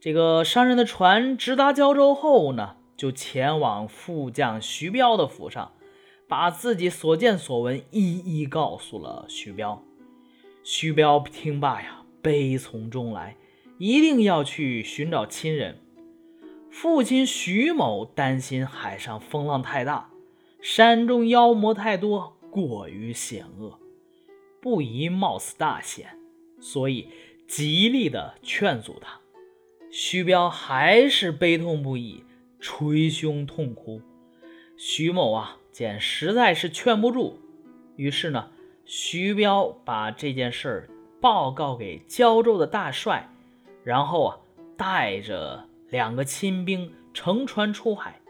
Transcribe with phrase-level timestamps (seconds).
[0.00, 5.72] 这个商人的船直达胶州后呢，就前往副将徐彪的府上，
[6.28, 9.82] 把自己所见所闻一一告诉了徐彪。
[10.62, 13.36] 徐彪听罢呀，悲从中来，
[13.78, 15.80] 一定要去寻找亲人。
[16.70, 20.10] 父亲徐某担心海上风浪太大，
[20.60, 23.80] 山中妖魔太多，过于险恶，
[24.60, 26.16] 不宜冒此大险，
[26.60, 27.08] 所以
[27.48, 29.18] 极力的劝阻他。
[29.90, 32.22] 徐彪还是悲痛不已，
[32.60, 34.02] 捶胸痛哭。
[34.76, 37.38] 徐某啊，见实在是劝不住，
[37.96, 38.50] 于是呢，
[38.84, 40.88] 徐彪把这件事儿
[41.20, 43.28] 报告给胶州的大帅，
[43.82, 44.38] 然后啊，
[44.76, 48.20] 带着两个亲兵乘船出海。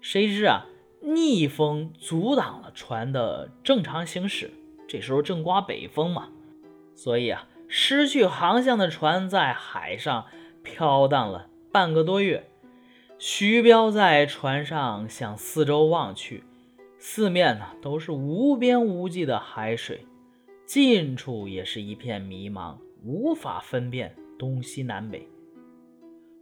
[0.00, 0.66] 谁知啊，
[1.02, 4.50] 逆风阻挡了船的正常行驶。
[4.88, 6.28] 这时候正刮北风嘛，
[6.94, 10.26] 所以啊，失去航向的船在海上。
[10.66, 12.50] 飘荡了半个多月，
[13.18, 16.42] 徐彪在船上向四周望去，
[16.98, 20.04] 四面呢都是无边无际的海水，
[20.66, 25.28] 近处也是一片迷茫，无法分辨东西南北。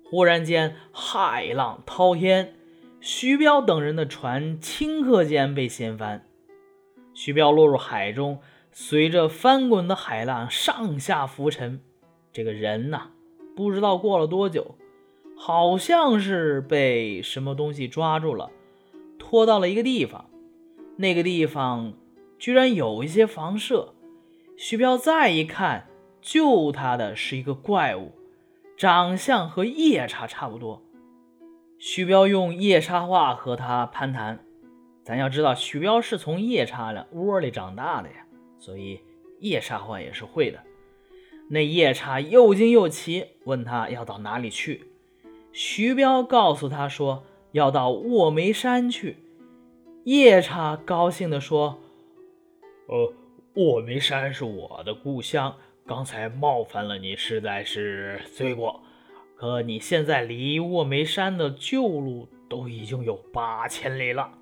[0.04, 2.54] 忽然间，海浪滔天，
[3.02, 6.27] 徐彪等人的船顷刻间被掀翻，
[7.12, 8.40] 徐彪落入海中，
[8.72, 11.82] 随着翻滚的海浪上下浮沉，
[12.32, 13.10] 这个人呐。
[13.56, 14.74] 不知道过了多久，
[15.36, 18.50] 好像是被什么东西抓住了，
[19.19, 20.30] 拖到了一个地方。
[20.96, 21.92] 那个地方
[22.38, 23.94] 居然有一些房舍。
[24.56, 25.88] 徐彪再一看，
[26.20, 28.12] 救他的是一个怪物，
[28.77, 30.83] 长相和夜叉差不多。
[31.78, 34.39] 徐彪用夜叉话和他攀谈。
[35.02, 38.27] 咱要知道，徐彪是从夜叉的窝里长大的呀，
[38.58, 39.00] 所以
[39.41, 40.58] 夜叉话也是会的。
[41.48, 44.84] 那夜叉又惊又奇，问他要到哪里去。
[45.52, 49.18] 徐彪告诉他说要到卧梅山去。
[50.04, 51.78] 夜叉高兴地说
[52.88, 53.12] ：“呃，
[53.54, 55.54] 卧梅山是我的故乡，
[55.86, 58.80] 刚才冒犯了你，实在是罪过。
[59.36, 64.33] 可你现在离卧梅山的旧路都已经有八千里了，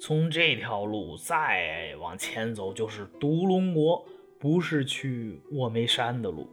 [0.00, 4.04] 从这条路再往前走就是独龙国。”
[4.46, 6.48] 不是去卧梅山的路。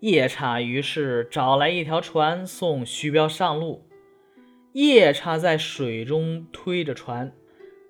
[0.00, 3.88] 夜叉于是找来一条船送徐彪上路。
[4.72, 7.34] 夜叉在水中推着船，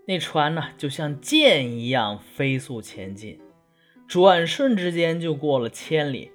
[0.06, 3.40] 那船呢就像箭一样飞速前进，
[4.06, 6.30] 转瞬之间就过了千里。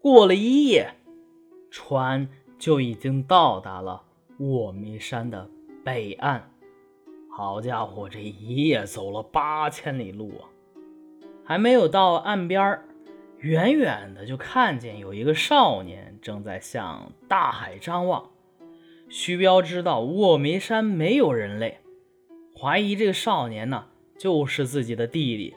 [0.00, 0.94] 过了一夜，
[1.70, 2.26] 船
[2.58, 4.02] 就已经到达了
[4.38, 5.50] 卧梅山的
[5.84, 6.50] 北岸。
[7.30, 10.48] 好家伙，这一夜走了八千里路啊！
[11.50, 12.78] 还没有到岸边，
[13.38, 18.30] 远远的就看见有一个少年正在向大海张望。
[19.08, 21.78] 徐彪知道卧梅山没有人类，
[22.56, 25.56] 怀疑这个少年呢就是自己的弟弟。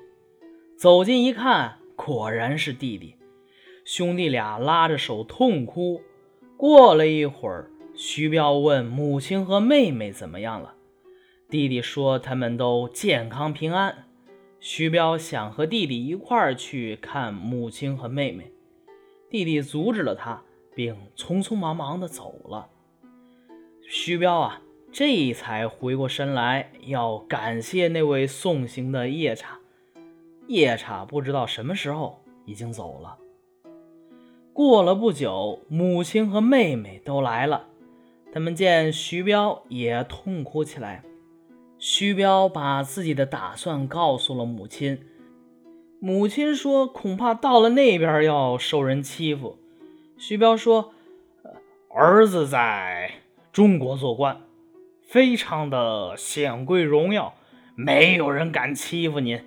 [0.76, 3.16] 走近一看，果然是弟弟。
[3.86, 6.02] 兄弟俩拉着手痛哭。
[6.58, 10.74] 过了一会儿，徐彪问母亲和妹妹怎么样了，
[11.48, 14.03] 弟弟说他们都健康平安。
[14.66, 18.50] 徐彪想和弟弟一块儿去看母亲和妹妹，
[19.29, 20.41] 弟弟阻止了他，
[20.74, 22.69] 并匆匆忙忙地走了。
[23.85, 29.59] 徐彪啊，这才回过神来，要感谢那位送行的夜叉。
[30.47, 33.18] 夜叉不知道什么时候已经走了。
[34.53, 37.68] 过了不久，母亲和妹妹都来了，
[38.31, 41.03] 他们见徐彪也痛哭起来。
[41.85, 45.01] 徐彪把自己的打算告诉了母亲，
[45.99, 49.57] 母亲说恐怕到了那边要受人欺负。
[50.17, 50.94] 徐彪说
[51.94, 53.11] ：“儿子在
[53.51, 54.39] 中国做官，
[55.01, 57.33] 非常的显贵荣耀，
[57.75, 59.41] 没有人敢欺负您。”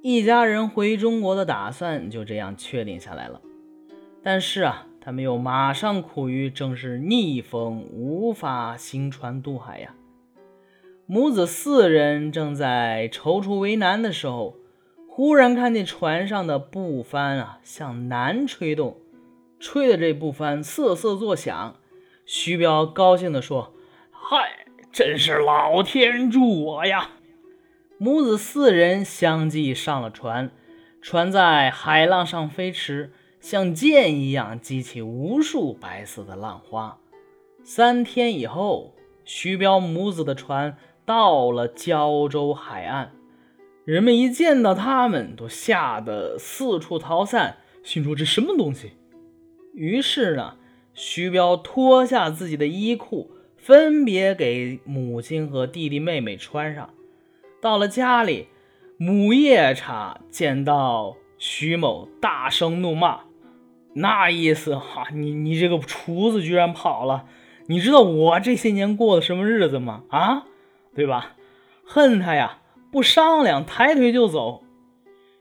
[0.00, 3.42] 一家人回中国的打算就这样确定下来了。
[4.22, 9.94] 但是啊，他们又马上苦于正是逆风，无法行船渡海呀。
[11.10, 14.56] 母子四人正在踌躇为难的时候，
[15.08, 18.98] 忽然看见船上的布帆啊向南吹动，
[19.58, 21.76] 吹的这布帆瑟瑟作响。
[22.26, 23.72] 徐彪高兴地说
[24.12, 27.12] ：“嗨，真是老天助我呀！”
[27.96, 30.50] 母子四人相继上了船，
[31.00, 36.98] 船在海浪上飞驰，像箭一样激起无数白色的浪花。
[37.64, 38.94] 三天以后，
[39.24, 40.76] 徐彪母子的船。
[41.08, 43.12] 到了胶州海岸，
[43.86, 48.92] 人们一见到他们，都吓得四处逃散，心说这什么东西？
[49.72, 50.56] 于是呢，
[50.92, 56.90] 徐彪脱下自己的衣裤，分别给母亲和弟弟妹妹穿上。
[57.62, 58.48] 到了家里，
[58.98, 63.20] 母夜叉见到徐某，大声怒骂
[63.96, 67.24] ：“那意思哈，你你这个厨子居然跑了！
[67.68, 70.02] 你知道我这些年过的什么日子吗？
[70.10, 70.44] 啊，
[70.98, 71.36] 对吧？
[71.84, 72.58] 恨他呀！
[72.90, 74.64] 不商量，抬腿就走。”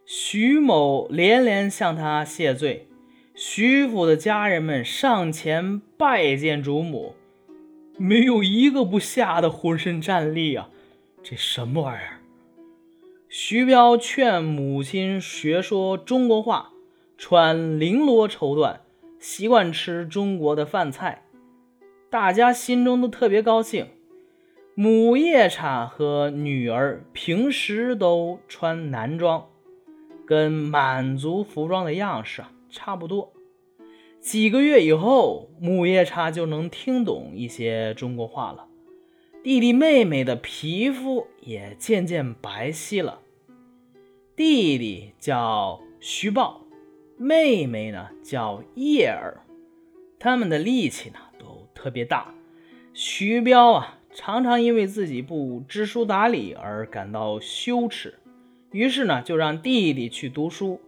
[0.05, 2.87] 徐某连连向他谢罪。
[3.33, 7.15] 徐府的家人们上前拜见主母，
[7.97, 10.69] 没有一个不吓得浑身战栗啊！
[11.23, 12.19] 这什么玩意儿？
[13.27, 16.69] 徐彪劝母亲学说中国话，
[17.17, 18.77] 穿绫罗绸缎，
[19.19, 21.23] 习惯吃中国的饭菜，
[22.11, 23.87] 大家心中都特别高兴。
[24.79, 29.49] 母夜叉和女儿平时都穿男装，
[30.23, 32.51] 跟满族服装的样式啊。
[32.69, 33.33] 差不多
[34.19, 38.67] 几个月以后，母夜叉就能听懂一些中国话了。
[39.43, 43.21] 弟弟妹妹的皮肤也渐渐白皙了。
[44.35, 46.61] 弟弟叫徐豹，
[47.17, 49.41] 妹妹呢叫叶儿，
[50.19, 52.35] 他们的力气呢都特别大。
[52.93, 58.17] 徐彪啊，常常因为自己不知书达理而感到羞耻，
[58.71, 60.81] 于是呢就让弟弟去读书。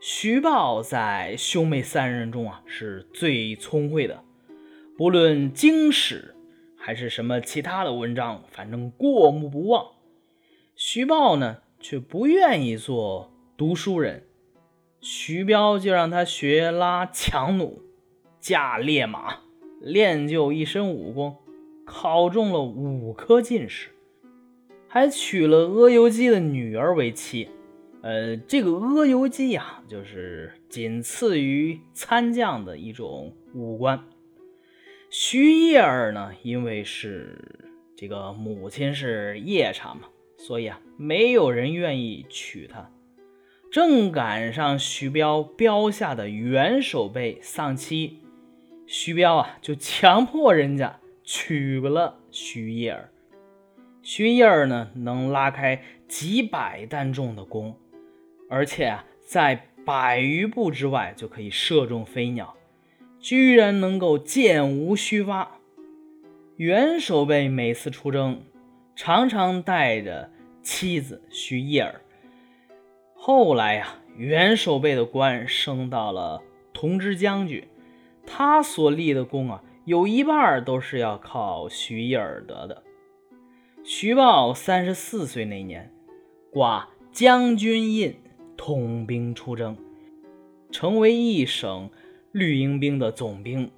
[0.00, 4.24] 徐豹在兄妹三人中啊是最聪慧的，
[4.96, 6.34] 不论经史
[6.78, 9.88] 还是什么其他的文章，反正过目不忘。
[10.74, 14.24] 徐豹呢却不愿意做读书人，
[15.02, 17.82] 徐彪就让他学拉强弩、
[18.40, 19.40] 驾烈马，
[19.82, 21.36] 练就一身武功，
[21.86, 23.90] 考中了五科进士，
[24.88, 27.48] 还娶了阿游击的女儿为妻。
[28.02, 34.04] 呃，这个阿游击呀，就是仅次于参将的一种武官。
[35.08, 37.38] 徐叶儿呢，因为是
[37.96, 40.02] 这个母亲是夜叉嘛，
[40.36, 42.90] 所以啊，没有人愿意娶她。
[43.70, 48.20] 正赶上徐彪标下的元守备丧妻，
[48.86, 53.10] 徐彪啊，就强迫人家娶了徐叶儿。
[54.00, 57.76] 徐叶儿呢，能拉开几百担重的弓。
[58.48, 62.54] 而且啊，在百余步之外就可以射中飞鸟，
[63.18, 65.58] 居然能够箭无虚发。
[66.56, 68.42] 袁守备每次出征，
[68.94, 70.30] 常常带着
[70.62, 72.00] 妻子徐叶儿。
[73.14, 76.40] 后来呀，袁守备的官升到了
[76.72, 77.66] 同知将军，
[78.24, 82.82] 他所立的功啊，有一半都是要靠徐叶儿得的。
[83.84, 85.92] 徐豹三十四岁那年，
[86.50, 88.14] 挂将军印。
[88.58, 89.76] 统兵出征，
[90.72, 91.90] 成为一省
[92.32, 93.70] 绿营兵的总兵。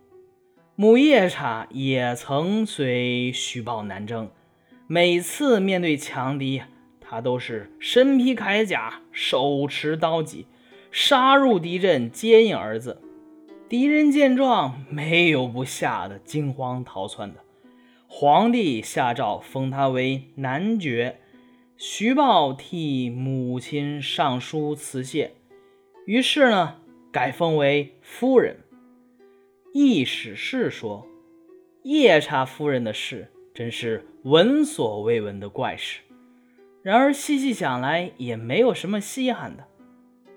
[0.76, 4.31] 母夜叉也曾随徐豹南征，
[4.87, 6.62] 每次面对强敌，
[7.00, 10.46] 他都是身披铠甲，手持刀戟，
[10.93, 13.02] 杀入敌阵，接应儿子。
[13.68, 17.40] 敌人见状，没有不吓得惊慌逃窜的。
[18.06, 21.20] 皇帝下诏封他为男爵。
[21.76, 25.34] 徐豹替母亲上书辞谢，
[26.06, 26.76] 于是呢，
[27.12, 28.56] 改封为夫人。
[29.75, 31.06] 易史是说，
[31.82, 36.00] 夜叉夫人的事真是闻所未闻的怪事。
[36.82, 39.68] 然而细细想来，也没有什么稀罕的，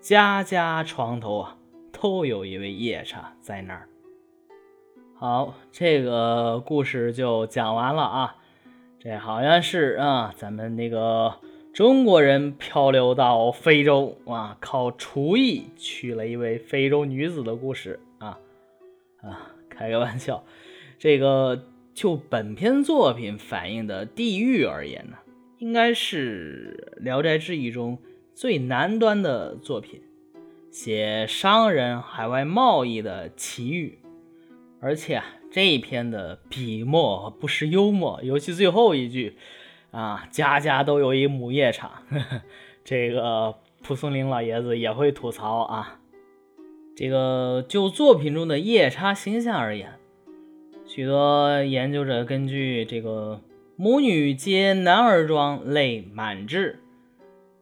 [0.01, 1.57] 家家床头啊，
[2.01, 3.88] 都有一位夜叉在那儿。
[5.13, 8.36] 好，这个故事就讲完了啊。
[9.00, 11.36] 这好像是啊，咱们那个
[11.74, 18.39] 中国人漂流到非洲啊，靠厨艺娶了一位非洲女子的故事啊
[19.22, 20.43] 啊，开个玩笑。
[20.98, 25.17] 这个就本篇作品反映的地域而言呢，
[25.60, 28.00] 应该是《聊斋志异》中
[28.34, 30.01] 最南端的作品，
[30.71, 33.99] 写商人海外贸易的奇遇，
[34.79, 35.25] 而且啊。
[35.53, 39.35] 这一篇的笔墨不失幽默，尤其最后一句，
[39.91, 42.03] 啊，家家都有一母夜叉，
[42.85, 45.99] 这个蒲松龄老爷子也会吐槽啊。
[46.95, 49.99] 这个就作品中的夜叉形象而言，
[50.85, 53.41] 许多研究者根据这个
[53.75, 56.79] “母女皆男儿装，泪满志”，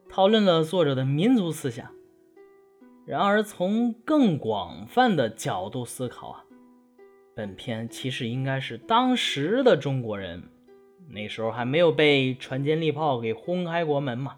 [0.08, 1.90] 讨论了作者的民族思想。
[3.10, 6.44] 然而，从更广泛的角度思考啊。
[7.34, 10.40] 本片其实应该是当时的中国人，
[11.08, 14.36] 那时候还没有被船坚利炮给轰开国门嘛，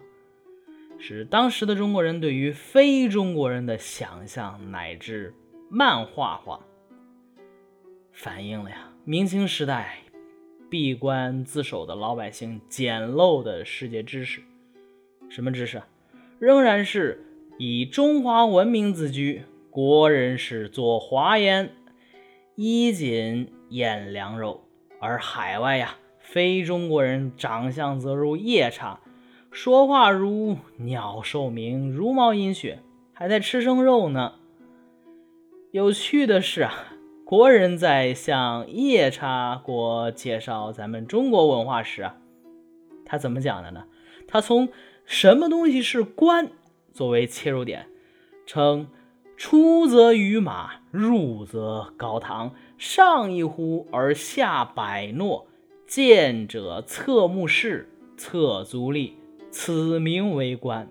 [0.97, 5.35] 是当时的中国人对于非中国人的想象乃至
[5.69, 6.59] 漫画化。
[8.11, 9.99] 反映了呀明清时代
[10.67, 14.41] 闭关自守的老百姓简陋的世界知识。
[15.29, 15.79] 什么知识？
[16.39, 17.23] 仍然是
[17.57, 21.69] 以中华文明自居，国人是做华严，
[22.55, 24.65] 衣锦宴良肉，
[24.99, 28.99] 而海外呀，非中国人长相则如夜叉，
[29.51, 32.79] 说话如鸟兽鸣，茹毛饮血，
[33.13, 34.33] 还在吃生肉呢。
[35.71, 36.73] 有趣的是啊，
[37.23, 42.17] 国人在向夜叉国介绍咱们中国文化时啊，
[43.05, 43.85] 他怎么讲的呢？
[44.27, 44.69] 他从
[45.05, 46.49] 什么东西是官
[46.93, 47.87] 作为切入点，
[48.45, 48.87] 称
[49.35, 55.47] 出则于马，入则高堂，上一呼而下百诺，
[55.85, 59.17] 见者侧目视，侧足立，
[59.51, 60.87] 此名为官。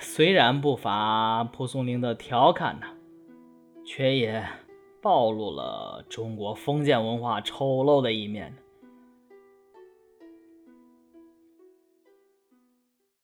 [0.00, 2.88] 虽然不乏蒲松龄的调侃呐。
[3.84, 4.46] 却也
[5.00, 8.54] 暴露了中国封建文化丑陋的一面。